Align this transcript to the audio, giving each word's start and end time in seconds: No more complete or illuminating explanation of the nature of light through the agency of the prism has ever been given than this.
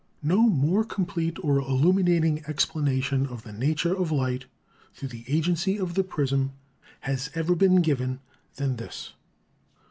No 0.23 0.41
more 0.49 0.83
complete 0.83 1.37
or 1.43 1.59
illuminating 1.59 2.43
explanation 2.47 3.27
of 3.27 3.43
the 3.43 3.53
nature 3.53 3.95
of 3.95 4.11
light 4.11 4.45
through 4.95 5.09
the 5.09 5.25
agency 5.27 5.77
of 5.77 5.93
the 5.93 6.03
prism 6.03 6.53
has 7.01 7.29
ever 7.35 7.53
been 7.53 7.83
given 7.83 8.19
than 8.55 8.77
this. 8.77 9.13